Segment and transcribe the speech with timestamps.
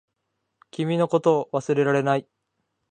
[0.71, 2.27] 君のことを忘れられない